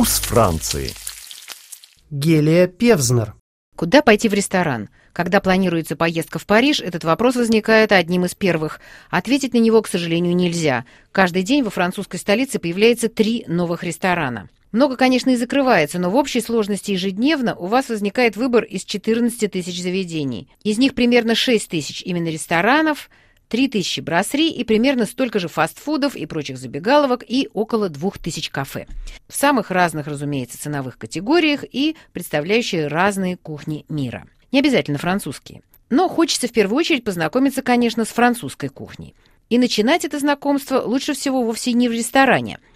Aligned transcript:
Вкус 0.00 0.20
Франции. 0.20 0.92
Гелия 2.10 2.66
Певзнер. 2.68 3.34
Куда 3.76 4.00
пойти 4.00 4.30
в 4.30 4.32
ресторан? 4.32 4.88
Когда 5.12 5.42
планируется 5.42 5.94
поездка 5.94 6.38
в 6.38 6.46
Париж, 6.46 6.80
этот 6.80 7.04
вопрос 7.04 7.36
возникает 7.36 7.92
одним 7.92 8.24
из 8.24 8.34
первых. 8.34 8.80
Ответить 9.10 9.52
на 9.52 9.58
него, 9.58 9.82
к 9.82 9.88
сожалению, 9.88 10.34
нельзя. 10.34 10.86
Каждый 11.12 11.42
день 11.42 11.62
во 11.62 11.68
французской 11.68 12.16
столице 12.16 12.58
появляется 12.58 13.10
три 13.10 13.44
новых 13.46 13.84
ресторана. 13.84 14.48
Много, 14.72 14.96
конечно, 14.96 15.28
и 15.28 15.36
закрывается, 15.36 15.98
но 15.98 16.08
в 16.08 16.16
общей 16.16 16.40
сложности 16.40 16.92
ежедневно 16.92 17.54
у 17.54 17.66
вас 17.66 17.90
возникает 17.90 18.36
выбор 18.36 18.64
из 18.64 18.86
14 18.86 19.52
тысяч 19.52 19.82
заведений. 19.82 20.48
Из 20.64 20.78
них 20.78 20.94
примерно 20.94 21.34
6 21.34 21.68
тысяч 21.68 22.00
именно 22.00 22.28
ресторанов, 22.28 23.10
3 23.50 23.68
тысячи 23.68 24.00
брасри 24.00 24.48
и 24.48 24.62
примерно 24.64 25.06
столько 25.06 25.40
же 25.40 25.48
фастфудов 25.48 26.14
и 26.14 26.24
прочих 26.24 26.56
забегаловок 26.56 27.24
и 27.26 27.48
около 27.52 27.88
2 27.88 28.12
тысяч 28.22 28.48
кафе. 28.48 28.86
В 29.28 29.36
самых 29.36 29.70
разных, 29.70 30.06
разумеется, 30.06 30.58
ценовых 30.58 30.96
категориях 30.96 31.64
и 31.70 31.96
представляющие 32.12 32.86
разные 32.86 33.36
кухни 33.36 33.84
мира. 33.88 34.24
Не 34.52 34.60
обязательно 34.60 34.98
французские. 34.98 35.62
Но 35.90 36.08
хочется 36.08 36.46
в 36.46 36.52
первую 36.52 36.78
очередь 36.78 37.02
познакомиться, 37.02 37.60
конечно, 37.60 38.04
с 38.04 38.08
французской 38.08 38.68
кухней. 38.68 39.14
И 39.48 39.58
начинать 39.58 40.04
это 40.04 40.20
знакомство 40.20 40.80
лучше 40.80 41.12
всего 41.14 41.42
вовсе 41.42 41.72
не 41.72 41.88
в 41.88 41.92
ресторане– 41.92 42.58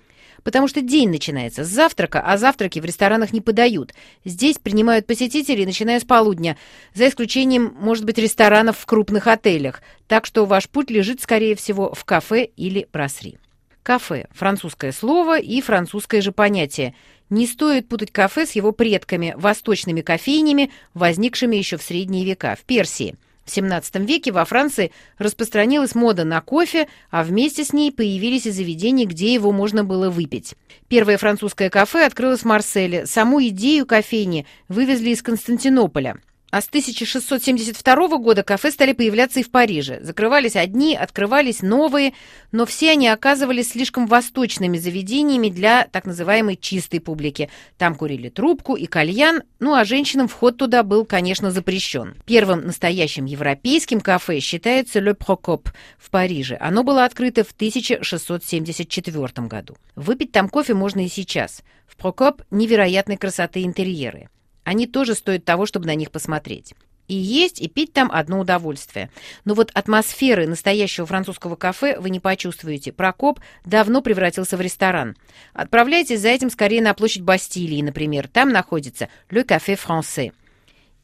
потому 0.45 0.69
что 0.69 0.83
день 0.83 1.09
начинается 1.09 1.65
с 1.65 1.69
завтрака, 1.69 2.21
а 2.21 2.37
завтраки 2.37 2.79
в 2.79 2.84
ресторанах 2.84 3.33
не 3.33 3.41
подают. 3.41 3.93
Здесь 4.25 4.59
принимают 4.59 5.07
посетителей, 5.07 5.67
начиная 5.67 5.98
с 5.98 6.05
полудня, 6.05 6.57
за 6.95 7.09
исключением, 7.09 7.75
может 7.80 8.05
быть, 8.05 8.19
ресторанов 8.19 8.79
в 8.79 8.87
крупных 8.87 9.27
отелях, 9.27 9.83
так 10.07 10.27
что 10.27 10.45
ваш 10.45 10.69
путь 10.69 10.91
лежит, 10.91 11.20
скорее 11.20 11.57
всего, 11.57 11.93
в 11.93 12.05
кафе 12.05 12.45
или 12.45 12.87
брасри. 12.93 13.39
Кафе– 13.83 14.28
французское 14.33 14.92
слово 14.92 15.41
и 15.41 15.61
французское 15.61 16.20
же 16.20 16.33
понятие. 16.33 16.95
Не 17.29 17.47
стоит 17.47 17.89
путать 17.89 18.12
кафе 18.12 18.47
с 18.47 18.53
его 18.53 18.73
предками, 18.73 19.34
восточными 19.36 20.03
кофейнями, 20.03 20.70
возникшими 20.95 21.56
еще 21.56 21.77
в 21.77 21.83
средние 21.83 22.25
века, 22.25 22.56
в 22.58 22.64
Персии– 22.64 23.17
в 23.45 23.48
XVII 23.48 24.05
веке 24.05 24.33
во 24.33 24.45
Франции 24.45 24.92
распространилась 25.19 25.95
мода 25.95 26.25
на 26.25 26.41
кофе, 26.41 26.89
а 27.11 27.23
вместе 27.23 27.64
с 27.64 27.73
ней 27.73 27.92
появились 27.92 28.47
и 28.47 28.51
заведения, 28.51 29.06
где 29.06 29.33
его 29.33 29.53
можно 29.53 29.84
было 29.84 30.11
выпить. 30.11 30.55
Первое 30.89 31.19
французское 31.19 31.70
кафе 31.70 32.06
открылось 32.06 32.41
в 32.41 32.47
Марселе. 32.47 33.06
Саму 33.06 33.42
идею 33.48 33.86
кофейни 33.86 34.47
вывезли 34.69 35.11
из 35.11 35.23
Константинополя. 35.23 36.19
А 36.55 36.60
с 36.60 36.69
1672 36.69 38.19
года 38.19 38.44
кафе 38.44 38.70
стали 38.70 38.92
появляться 38.92 39.41
и 39.41 39.42
в 39.42 39.50
Париже. 39.50 39.98
Закрывались 40.02 40.55
одни, 40.55 40.94
открывались 40.94 41.62
новые, 41.62 42.12
но 42.52 42.64
все 42.64 42.92
они 42.92 43.08
оказывались 43.08 43.70
слишком 43.70 44.06
восточными 44.06 44.78
заведениями 44.78 45.48
для 45.48 45.88
так 45.91 46.05
называемой 46.05 46.55
чистой 46.55 47.00
публики. 47.00 47.50
Там 47.77 47.96
курили 47.96 48.28
трубку 48.28 48.77
и 48.77 48.86
кальян, 48.86 49.42
ну 49.58 49.74
а 49.74 49.84
женщинам 49.84 50.28
вход 50.28 50.56
туда 50.56 50.84
был, 50.84 51.05
конечно, 51.05 51.50
запрещен. 51.50 52.14
Первым 52.24 52.64
настоящим 52.64 53.24
европейским 53.24 54.00
кафе 54.00 54.39
считается 54.39 55.00
Le 55.00 55.16
Procop 55.16 55.70
в 55.98 56.08
Париже. 56.08 56.56
Оно 56.61 56.84
было 56.84 57.05
открыто 57.05 57.42
в 57.42 57.50
1674 57.50 59.48
году. 59.48 59.77
Выпить 59.96 60.30
там 60.30 60.48
кофе 60.48 60.74
можно 60.74 61.05
и 61.05 61.08
сейчас. 61.08 61.64
В 61.89 61.96
Прокоп 61.96 62.42
невероятной 62.52 63.16
красоты 63.16 63.64
интерьеры. 63.64 64.28
Они 64.65 64.87
тоже 64.87 65.15
стоят 65.15 65.45
того, 65.45 65.67
чтобы 65.67 65.87
на 65.87 65.95
них 65.95 66.11
посмотреть. 66.11 66.75
И 67.07 67.15
есть, 67.15 67.61
и 67.61 67.69
пить 67.69 67.93
там 67.93 68.11
одно 68.11 68.41
удовольствие. 68.41 69.11
Но 69.45 69.53
вот 69.55 69.70
атмосферы 69.75 70.47
настоящего 70.47 71.07
французского 71.07 71.55
кафе 71.55 71.98
вы 72.01 72.09
не 72.09 72.19
почувствуете. 72.19 72.92
Прокоп 72.92 73.41
давно 73.67 74.01
превратился 74.01 74.57
в 74.57 74.62
ресторан. 74.62 75.15
Отправляйтесь 75.53 76.20
за 76.20 76.29
этим 76.29 76.48
скорее 76.48 76.81
на 76.81 76.95
площадь 76.95 77.23
Бастилии, 77.23 77.83
например. 77.83 78.29
Там 78.29 78.51
находится 78.51 79.08
Le 79.29 79.45
Café 79.45 79.79
Français. 79.79 80.33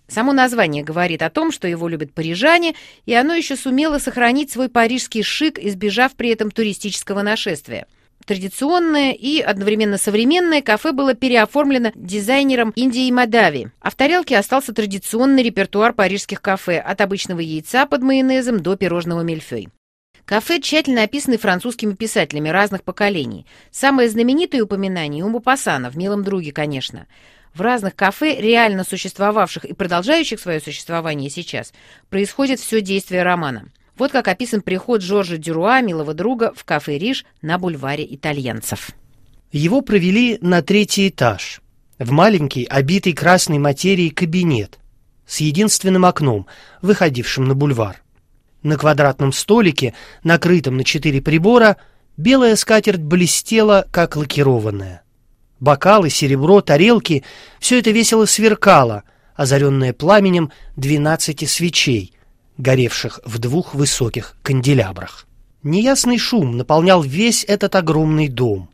Само 0.09 0.33
название 0.33 0.83
говорит 0.83 1.23
о 1.23 1.31
том, 1.31 1.53
что 1.53 1.69
его 1.69 1.87
любят 1.87 2.15
парижане, 2.15 2.75
и 3.05 3.15
оно 3.15 3.35
еще 3.35 3.55
сумело 3.55 3.99
сохранить 3.99 4.51
свой 4.51 4.69
парижский 4.69 5.23
шик, 5.23 5.59
избежав 5.59 6.15
при 6.15 6.31
этом 6.31 6.51
туристического 6.51 7.23
нашествия– 7.23 7.87
Традиционное 8.27 9.13
и 9.13 9.41
одновременно 9.41 9.99
современное 9.99 10.63
кафе 10.63 10.93
было 10.93 11.15
переоформлено 11.15 11.91
дизайнером 11.95 12.71
Индии 12.77 13.11
Мадави, 13.11 13.69
а 13.81 13.91
в 13.91 13.95
тарелке 13.95 14.37
остался 14.37 14.73
традиционный 14.73 15.43
репертуар 15.43 15.93
парижских 15.95 16.41
кафе 16.41 16.79
от 16.79 17.01
обычного 17.01 17.41
яйца 17.41 17.87
под 17.87 18.03
майонезом 18.03 18.61
до 18.61 18.77
пирожного 18.77 19.23
мельфей. 19.23 19.69
Кафе 20.25 20.61
тщательно 20.61 21.03
описаны 21.03 21.39
французскими 21.39 21.95
писателями 21.95 22.51
разных 22.51 22.85
поколений. 22.85 23.47
Самое 23.73 24.09
знаменитое 24.09 24.63
упоминание 24.63 25.25
у 25.25 25.29
Мупассана, 25.29 25.91
в 25.91 25.97
«Милом 25.97 26.23
друге», 26.23 26.53
конечно. 26.53 27.09
В 27.53 27.63
разных 27.63 27.97
кафе, 27.97 28.41
реально 28.41 28.85
существовавших 28.85 29.65
и 29.65 29.73
продолжающих 29.73 30.39
свое 30.39 30.61
существование 30.61 31.31
сейчас, 31.31 31.73
происходит 32.11 32.61
все 32.61 32.81
действие 32.81 33.25
романа. 33.25 33.71
Вот 34.01 34.13
как 34.13 34.29
описан 34.29 34.63
приход 34.63 35.03
Жоржа 35.03 35.37
Дюруа, 35.37 35.83
милого 35.83 36.15
друга, 36.15 36.55
в 36.57 36.65
кафе 36.65 36.97
«Риш» 36.97 37.27
на 37.43 37.59
бульваре 37.59 38.07
итальянцев. 38.09 38.93
Его 39.53 39.83
провели 39.83 40.39
на 40.41 40.63
третий 40.63 41.09
этаж, 41.09 41.61
в 41.99 42.11
маленький, 42.11 42.65
обитый 42.65 43.13
красной 43.13 43.59
материей 43.59 44.09
кабинет 44.09 44.79
с 45.27 45.41
единственным 45.41 46.07
окном, 46.07 46.47
выходившим 46.81 47.45
на 47.45 47.55
бульвар. 47.55 48.03
На 48.63 48.79
квадратном 48.79 49.35
столике, 49.35 49.93
накрытом 50.25 50.79
на 50.79 50.85
четыре 50.85 51.21
прибора, 51.21 51.77
белая 52.17 52.57
скатерть 52.57 53.03
блестела, 53.03 53.87
как 53.91 54.17
лакированная. 54.17 55.03
Бокалы, 55.59 56.09
серебро, 56.09 56.63
тарелки— 56.63 57.23
все 57.61 57.81
это 57.81 57.91
весело 57.91 58.25
сверкало, 58.25 59.03
озаренное 59.35 59.93
пламенем 59.93 60.53
двенадцати 60.75 61.45
свечей— 61.45 62.15
горевших 62.61 63.21
в 63.25 63.39
двух 63.39 63.75
высоких 63.75 64.37
канделябрах. 64.43 65.27
Неясный 65.63 66.19
шум 66.19 66.57
наполнял 66.57 67.03
весь 67.03 67.45
этот 67.45 67.75
огромный 67.75 68.29
дом. 68.29 68.71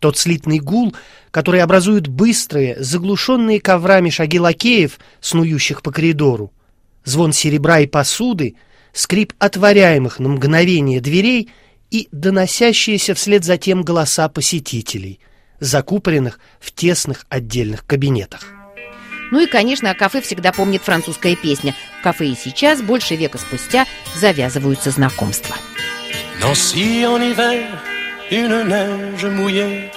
Тот 0.00 0.18
слитный 0.18 0.58
гул, 0.58 0.94
который 1.30 1.62
образуют 1.62 2.08
быстрые, 2.08 2.76
заглушенные 2.82 3.60
коврами 3.60 4.10
шаги 4.10 4.40
лакеев, 4.40 4.98
снующих 5.20 5.82
по 5.82 5.92
коридору, 5.92 6.52
звон 7.04 7.32
серебра 7.32 7.80
и 7.80 7.86
посуды, 7.86 8.56
скрип 8.92 9.32
отворяемых 9.38 10.18
на 10.18 10.28
мгновение 10.28 11.00
дверей 11.00 11.50
и 11.90 12.08
доносящиеся 12.12 13.14
вслед 13.14 13.44
за 13.44 13.56
тем 13.56 13.82
голоса 13.82 14.28
посетителей, 14.28 15.20
закупоренных 15.60 16.40
в 16.60 16.72
тесных 16.72 17.26
отдельных 17.28 17.86
кабинетах. 17.86 18.63
Ну 19.33 19.39
и, 19.39 19.47
конечно, 19.47 19.91
о 19.91 19.95
кафе 19.95 20.21
всегда 20.21 20.51
помнит 20.51 20.81
французская 20.83 21.35
песня. 21.35 21.75
В 21.99 22.03
кафе 22.03 22.27
и 22.27 22.35
сейчас, 22.35 22.81
больше 22.81 23.15
века 23.15 23.37
спустя, 23.37 23.85
завязываются 24.15 24.91
знакомства. 24.91 25.55
Nancy 26.41 27.05
en 27.05 27.21
hiver, 27.21 27.67
une 28.31 28.63
neige 28.63 29.25
mouillée, 29.25 29.91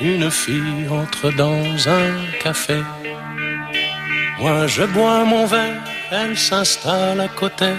une 0.00 0.30
fille 0.30 0.86
entre 0.90 1.30
dans 1.32 1.88
un 1.88 2.12
café. 2.42 2.84
Moi 4.38 4.66
je 4.66 4.82
bois 4.84 5.24
mon 5.24 5.46
verre, 5.46 5.82
elle 6.10 6.36
s'installe 6.36 7.20
à 7.20 7.28
côté, 7.28 7.72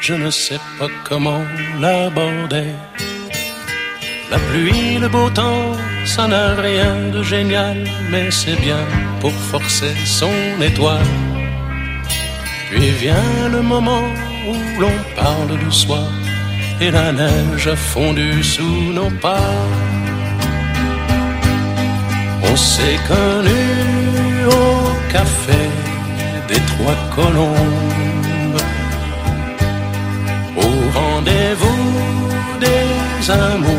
je 0.00 0.12
ne 0.12 0.30
sais 0.30 0.60
pas 0.78 0.88
comment 1.04 1.44
l'aborder. 1.80 2.74
La 4.30 4.38
pluie, 4.38 4.98
le 4.98 5.08
beau 5.08 5.30
temps, 5.30 5.74
ça 6.05 6.27
n'a 6.27 6.55
rien 6.55 7.09
de 7.11 7.23
génial, 7.23 7.77
mais 8.11 8.29
c'est 8.31 8.59
bien 8.59 8.85
pour 9.19 9.31
forcer 9.31 9.93
son 10.05 10.61
étoile. 10.61 11.11
Puis 12.69 12.89
vient 12.91 13.49
le 13.51 13.61
moment 13.61 14.07
où 14.49 14.81
l'on 14.81 14.97
parle 15.15 15.57
du 15.59 15.71
soir 15.71 16.09
et 16.81 16.91
la 16.91 17.11
neige 17.11 17.67
a 17.67 17.75
fondu 17.75 18.43
sous 18.43 18.93
nos 18.93 19.11
pas. 19.21 19.51
On 22.49 22.55
s'est 22.55 22.99
connu 23.07 23.65
au 24.47 25.11
café 25.11 25.63
des 26.47 26.61
Trois 26.71 26.99
Colombes, 27.15 28.61
au 30.57 30.99
rendez-vous 30.99 31.83
des 32.59 33.31
amours 33.31 33.72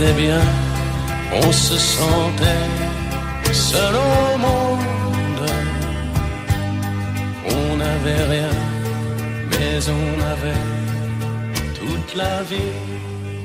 On 0.00 0.02
était 0.02 0.14
bien, 0.14 0.40
on 1.30 1.52
se 1.52 1.76
sentait 1.76 3.52
seul 3.52 3.94
au 3.94 4.38
monde. 4.38 5.46
On 7.46 7.76
n'avait 7.76 8.24
rien, 8.24 8.50
mais 9.50 9.90
on 9.90 10.20
avait 10.22 10.62
toute 11.74 12.14
la 12.16 12.42
vie. 12.44 12.72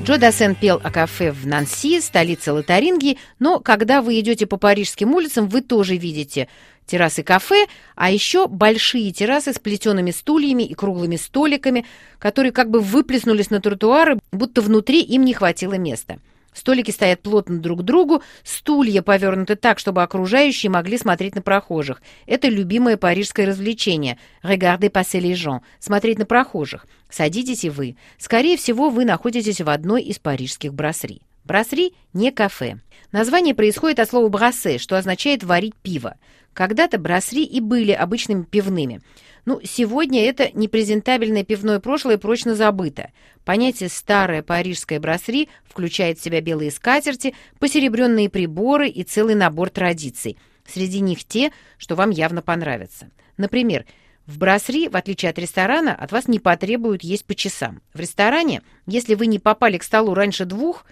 Джо 0.04 0.16
Дассен 0.16 0.54
пел 0.54 0.80
о 0.82 0.90
кафе 0.90 1.30
в 1.30 1.46
Нанси, 1.46 2.00
столице 2.00 2.52
Лотарингии, 2.52 3.18
но 3.38 3.60
когда 3.60 4.00
вы 4.00 4.18
идете 4.18 4.46
по 4.46 4.56
парижским 4.56 5.14
улицам, 5.14 5.48
вы 5.48 5.60
тоже 5.60 5.96
видите 5.96 6.48
террасы 6.86 7.22
кафе, 7.22 7.66
а 7.96 8.10
еще 8.10 8.48
большие 8.48 9.12
террасы 9.12 9.52
с 9.52 9.58
плетеными 9.58 10.10
стульями 10.10 10.62
и 10.62 10.72
круглыми 10.72 11.16
столиками, 11.16 11.84
которые 12.18 12.52
как 12.52 12.70
бы 12.70 12.80
выплеснулись 12.80 13.50
на 13.50 13.60
тротуары, 13.60 14.18
будто 14.32 14.62
внутри 14.62 15.02
им 15.02 15.26
не 15.26 15.34
хватило 15.34 15.74
места. 15.74 16.18
Столики 16.56 16.90
стоят 16.90 17.20
плотно 17.20 17.58
друг 17.58 17.80
к 17.80 17.82
другу, 17.82 18.22
стулья 18.42 19.02
повернуты 19.02 19.56
так, 19.56 19.78
чтобы 19.78 20.02
окружающие 20.02 20.70
могли 20.70 20.96
смотреть 20.96 21.34
на 21.34 21.42
прохожих. 21.42 22.00
Это 22.26 22.48
любимое 22.48 22.96
парижское 22.96 23.46
развлечение 23.46 24.18
«regarder 24.42 24.90
passer 24.90 25.20
les 25.20 25.34
gens»— 25.34 25.60
смотреть 25.78 26.18
на 26.18 26.24
прохожих. 26.24 26.86
Садитесь 27.10 27.64
и 27.64 27.70
вы. 27.70 27.96
Скорее 28.16 28.56
всего, 28.56 28.88
вы 28.88 29.04
находитесь 29.04 29.60
в 29.60 29.68
одной 29.68 30.02
из 30.02 30.18
парижских 30.18 30.72
брасри. 30.72 31.20
Брасри— 31.46 31.94
не 32.12 32.32
кафе. 32.32 32.80
Название 33.12 33.54
происходит 33.54 34.00
от 34.00 34.08
слова 34.08 34.28
«брассе», 34.28 34.78
что 34.78 34.98
означает 34.98 35.44
«варить 35.44 35.76
пиво». 35.76 36.16
Когда-то 36.52 36.98
брасри 36.98 37.44
и 37.44 37.60
были 37.60 37.92
обычными 37.92 38.42
пивными. 38.42 39.00
Ну, 39.44 39.60
сегодня 39.62 40.24
это 40.24 40.50
непрезентабельное 40.54 41.44
пивное 41.44 41.78
прошлое 41.78 42.18
прочно 42.18 42.56
забыто. 42.56 43.12
Понятие 43.44 43.90
«старое 43.90 44.42
парижское 44.42 44.98
брасри» 44.98 45.48
включает 45.64 46.18
в 46.18 46.24
себя 46.24 46.40
белые 46.40 46.72
скатерти, 46.72 47.34
посеребренные 47.60 48.28
приборы 48.28 48.88
и 48.88 49.04
целый 49.04 49.36
набор 49.36 49.70
традиций. 49.70 50.38
Среди 50.66 50.98
них 50.98 51.24
те, 51.24 51.52
что 51.78 51.94
вам 51.94 52.10
явно 52.10 52.42
понравятся. 52.42 53.08
Например, 53.36 53.84
в 54.26 54.38
брасри, 54.38 54.88
в 54.88 54.96
отличие 54.96 55.30
от 55.30 55.38
ресторана, 55.38 55.94
от 55.94 56.10
вас 56.10 56.26
не 56.26 56.40
потребуют 56.40 57.04
есть 57.04 57.24
по 57.24 57.36
часам. 57.36 57.82
В 57.94 58.00
ресторане, 58.00 58.62
если 58.86 59.14
вы 59.14 59.28
не 59.28 59.38
попали 59.38 59.78
к 59.78 59.84
столу 59.84 60.14
раньше 60.14 60.44
двух 60.44 60.84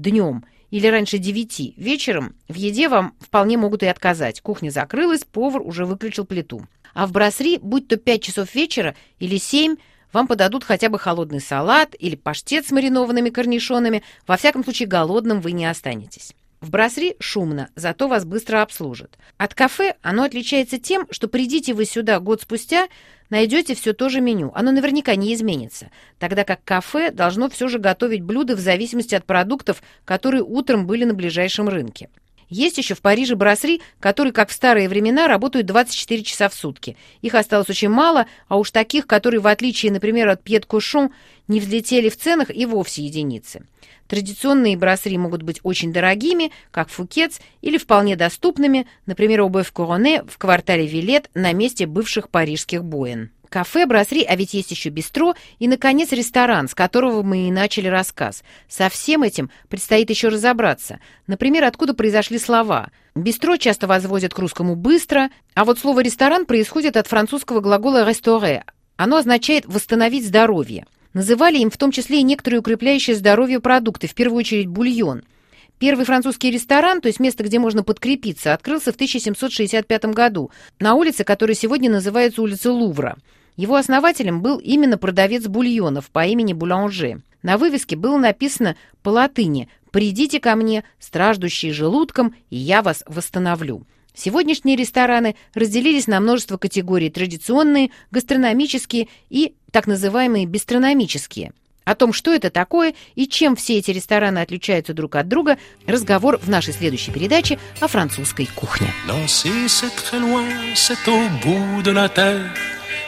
днем 0.00 0.44
или 0.70 0.86
раньше 0.86 1.18
девяти 1.18 1.74
вечером, 1.76 2.36
в 2.48 2.54
еде 2.54 2.88
вам 2.88 3.14
вполне 3.20 3.56
могут 3.56 3.82
и 3.82 3.86
отказать. 3.86 4.40
Кухня 4.40 4.70
закрылась, 4.70 5.24
повар 5.24 5.62
уже 5.62 5.84
выключил 5.84 6.24
плиту. 6.24 6.66
А 6.94 7.06
в 7.06 7.12
брасри, 7.12 7.58
будь 7.58 7.88
то 7.88 7.96
5 7.96 8.22
часов 8.22 8.54
вечера 8.54 8.94
или 9.18 9.36
7, 9.36 9.76
вам 10.12 10.26
подадут 10.26 10.64
хотя 10.64 10.88
бы 10.88 10.98
холодный 10.98 11.40
салат 11.40 11.94
или 11.98 12.16
паштет 12.16 12.66
с 12.66 12.72
маринованными 12.72 13.30
корнишонами. 13.30 14.02
Во 14.26 14.36
всяком 14.36 14.64
случае, 14.64 14.88
голодным 14.88 15.40
вы 15.40 15.52
не 15.52 15.66
останетесь. 15.66 16.34
В 16.60 16.70
брасри 16.70 17.16
шумно, 17.20 17.70
зато 17.74 18.06
вас 18.06 18.24
быстро 18.24 18.60
обслужат. 18.60 19.18
От 19.38 19.54
кафе 19.54 19.94
оно 20.02 20.24
отличается 20.24 20.78
тем, 20.78 21.06
что 21.10 21.26
придите 21.26 21.72
вы 21.72 21.86
сюда 21.86 22.20
год 22.20 22.42
спустя, 22.42 22.88
найдете 23.30 23.74
все 23.74 23.92
то 23.92 24.08
же 24.08 24.20
меню. 24.20 24.52
Оно 24.54 24.72
наверняка 24.72 25.14
не 25.16 25.32
изменится. 25.34 25.90
Тогда 26.18 26.44
как 26.44 26.62
кафе 26.64 27.10
должно 27.10 27.48
все 27.48 27.68
же 27.68 27.78
готовить 27.78 28.22
блюда 28.22 28.56
в 28.56 28.60
зависимости 28.60 29.14
от 29.14 29.24
продуктов, 29.24 29.82
которые 30.04 30.42
утром 30.42 30.86
были 30.86 31.04
на 31.04 31.14
ближайшем 31.14 31.68
рынке. 31.68 32.08
Есть 32.50 32.78
еще 32.78 32.94
в 32.94 33.00
Париже 33.00 33.36
брасри, 33.36 33.80
которые, 34.00 34.32
как 34.32 34.50
в 34.50 34.52
старые 34.52 34.88
времена, 34.88 35.28
работают 35.28 35.66
24 35.66 36.22
часа 36.24 36.48
в 36.48 36.54
сутки. 36.54 36.96
Их 37.22 37.34
осталось 37.34 37.70
очень 37.70 37.88
мало, 37.88 38.26
а 38.48 38.58
уж 38.58 38.72
таких, 38.72 39.06
которые, 39.06 39.40
в 39.40 39.46
отличие, 39.46 39.92
например, 39.92 40.28
от 40.28 40.42
Пьет 40.42 40.66
Кушон, 40.66 41.10
не 41.46 41.60
взлетели 41.60 42.08
в 42.08 42.18
ценах 42.18 42.54
и 42.54 42.66
вовсе 42.66 43.04
единицы. 43.04 43.62
Традиционные 44.08 44.76
брасри 44.76 45.16
могут 45.16 45.42
быть 45.42 45.60
очень 45.62 45.92
дорогими, 45.92 46.50
как 46.72 46.88
Фукетс, 46.88 47.38
или 47.62 47.78
вполне 47.78 48.16
доступными, 48.16 48.88
например, 49.06 49.42
обувь 49.42 49.72
Короне 49.72 50.24
в 50.24 50.36
квартале 50.36 50.86
Вилет 50.86 51.30
на 51.34 51.52
месте 51.52 51.86
бывших 51.86 52.28
парижских 52.28 52.84
боин. 52.84 53.30
Кафе, 53.50 53.84
брасри, 53.84 54.22
а 54.22 54.36
ведь 54.36 54.54
есть 54.54 54.70
еще 54.70 54.90
бистро 54.90 55.34
и, 55.58 55.66
наконец, 55.66 56.12
ресторан, 56.12 56.68
с 56.68 56.74
которого 56.74 57.24
мы 57.24 57.48
и 57.48 57.50
начали 57.50 57.88
рассказ. 57.88 58.44
Со 58.68 58.88
всем 58.88 59.24
этим 59.24 59.50
предстоит 59.68 60.08
еще 60.08 60.28
разобраться. 60.28 61.00
Например, 61.26 61.64
откуда 61.64 61.92
произошли 61.92 62.38
слова. 62.38 62.90
Бистро 63.16 63.56
часто 63.56 63.88
возводят 63.88 64.32
к 64.32 64.38
русскому 64.38 64.76
«быстро», 64.76 65.30
а 65.54 65.64
вот 65.64 65.80
слово 65.80 66.00
«ресторан» 66.00 66.46
происходит 66.46 66.96
от 66.96 67.08
французского 67.08 67.60
глагола 67.60 68.08
«restaurer». 68.08 68.62
Оно 68.96 69.16
означает 69.16 69.66
«восстановить 69.66 70.26
здоровье». 70.26 70.86
Называли 71.12 71.58
им 71.58 71.72
в 71.72 71.76
том 71.76 71.90
числе 71.90 72.20
и 72.20 72.22
некоторые 72.22 72.60
укрепляющие 72.60 73.16
здоровье 73.16 73.58
продукты, 73.58 74.06
в 74.06 74.14
первую 74.14 74.38
очередь 74.38 74.68
бульон– 74.68 75.24
Первый 75.80 76.04
французский 76.04 76.50
ресторан, 76.50 77.00
то 77.00 77.08
есть 77.08 77.20
место, 77.20 77.42
где 77.42 77.58
можно 77.58 77.82
подкрепиться, 77.82 78.52
открылся 78.52 78.92
в 78.92 78.96
1765 78.96 80.04
году 80.12 80.50
на 80.78 80.92
улице, 80.92 81.24
которая 81.24 81.54
сегодня 81.54 81.90
называется 81.90 82.42
улица 82.42 82.70
Лувра. 82.70 83.16
Его 83.56 83.76
основателем 83.76 84.42
был 84.42 84.58
именно 84.58 84.98
продавец 84.98 85.46
бульонов 85.46 86.10
по 86.10 86.26
имени 86.26 86.52
Буланже. 86.52 87.22
На 87.42 87.58
вывеске 87.58 87.96
было 87.96 88.16
написано 88.18 88.76
по 89.02 89.10
латыни 89.10 89.68
«Придите 89.90 90.40
ко 90.40 90.54
мне, 90.54 90.84
страждущие 90.98 91.72
желудком, 91.72 92.34
и 92.50 92.56
я 92.56 92.82
вас 92.82 93.02
восстановлю». 93.06 93.86
Сегодняшние 94.14 94.76
рестораны 94.76 95.36
разделились 95.54 96.06
на 96.06 96.20
множество 96.20 96.56
категорий– 96.58 97.10
традиционные, 97.10 97.90
гастрономические 98.10 99.08
и 99.30 99.54
так 99.70 99.86
называемые 99.86 100.46
бистрономические. 100.46 101.52
О 101.84 101.94
том, 101.94 102.12
что 102.12 102.32
это 102.32 102.50
такое 102.50 102.94
и 103.14 103.26
чем 103.26 103.56
все 103.56 103.78
эти 103.78 103.90
рестораны 103.90 104.38
отличаются 104.38 104.92
друг 104.92 105.16
от 105.16 105.28
друга, 105.28 105.58
разговор 105.86 106.38
в 106.38 106.48
нашей 106.48 106.74
следующей 106.74 107.10
передаче 107.10 107.58
о 107.80 107.88
французской 107.88 108.46
кухне. 108.54 108.88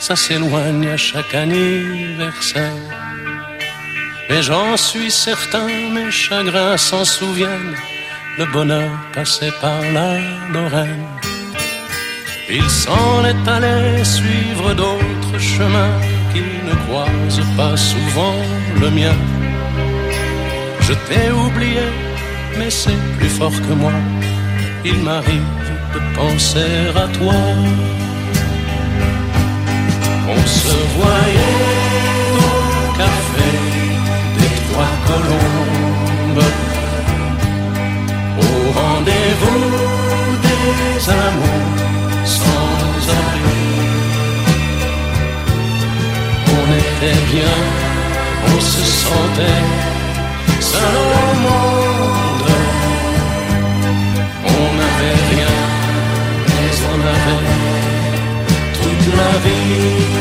Ça 0.03 0.17
s'éloigne 0.17 0.89
à 0.89 0.97
chaque 0.97 1.33
anniversaire. 1.33 2.83
Mais 4.29 4.43
j'en 4.43 4.77
suis 4.77 5.13
certain, 5.13 5.69
mes 5.95 6.11
chagrins 6.11 6.77
s'en 6.77 7.05
souviennent, 7.05 7.77
le 8.37 8.47
bonheur 8.47 8.91
passait 9.15 9.55
par 9.61 9.81
la 9.97 10.11
Lorraine. 10.53 11.07
Il 12.51 12.69
s'en 12.69 13.25
est 13.31 13.45
allé 13.57 14.03
suivre 14.03 14.75
d'autres 14.75 15.39
chemins 15.39 15.99
qui 16.33 16.43
ne 16.69 16.75
croisent 16.85 17.51
pas 17.57 17.77
souvent 17.77 18.39
le 18.81 18.91
mien. 18.91 19.19
Je 20.81 20.95
t'ai 21.07 21.31
oublié, 21.31 21.87
mais 22.59 22.71
c'est 22.71 23.03
plus 23.19 23.35
fort 23.39 23.59
que 23.67 23.75
moi. 23.83 23.99
Il 24.85 24.99
m'arrive 25.07 25.63
de 25.95 26.01
penser 26.17 26.75
à 27.05 27.07
toi. 27.19 27.41
On 30.29 30.47
se 30.47 30.77
voyait 30.97 31.59
au 32.39 32.97
café 32.97 33.51
des 34.39 34.55
Trois 34.73 34.95
Colombes, 35.09 36.45
au 38.39 38.81
rendez-vous 38.81 39.65
des 40.47 41.11
amours 41.11 41.77
sans 42.25 43.11
abri. 43.21 43.65
On 46.57 46.67
était 46.83 47.23
bien, 47.33 47.57
on 48.47 48.61
se 48.61 48.83
sentait 48.85 49.65
seul 50.61 50.97
au 51.23 51.33
monde. 51.47 52.51
On 54.47 54.65
n'avait 54.79 55.21
rien, 55.33 55.55
mais 56.47 56.73
on 56.93 57.01
avait 57.15 57.73
toute 58.75 59.07
la 59.17 59.33
vie. 59.45 60.12